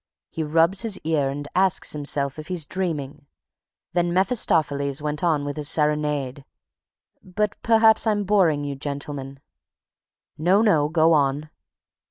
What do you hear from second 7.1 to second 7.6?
But,